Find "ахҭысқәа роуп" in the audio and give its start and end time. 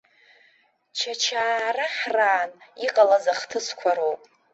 3.33-4.21